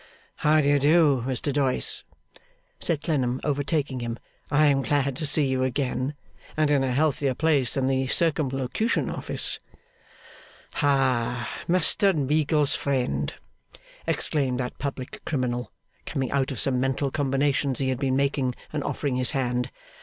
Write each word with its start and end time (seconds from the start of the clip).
'How 0.37 0.61
do 0.61 0.67
you 0.69 0.79
do, 0.79 1.21
Mr 1.27 1.53
Doyce?' 1.53 2.03
said 2.79 3.03
Clennam, 3.03 3.39
overtaking 3.43 3.99
him. 3.99 4.17
'I 4.49 4.65
am 4.65 4.81
glad 4.81 5.15
to 5.17 5.27
see 5.27 5.45
you 5.45 5.61
again, 5.61 6.15
and 6.57 6.71
in 6.71 6.83
a 6.83 6.91
healthier 6.91 7.35
place 7.35 7.75
than 7.75 7.85
the 7.85 8.07
Circumlocution 8.07 9.11
Office.' 9.11 9.59
'Ha! 10.73 11.47
Mr 11.69 12.15
Meagles's 12.15 12.75
friend!' 12.75 13.35
exclaimed 14.07 14.59
that 14.59 14.79
public 14.79 15.21
criminal, 15.23 15.71
coming 16.07 16.31
out 16.31 16.49
of 16.49 16.59
some 16.59 16.79
mental 16.79 17.11
combinations 17.11 17.77
he 17.77 17.89
had 17.89 17.99
been 17.99 18.15
making, 18.15 18.55
and 18.73 18.83
offering 18.83 19.17
his 19.17 19.29
hand. 19.37 19.69